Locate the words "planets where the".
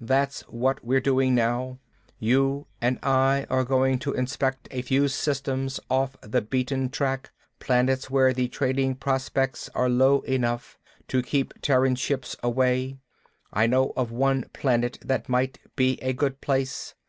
7.60-8.48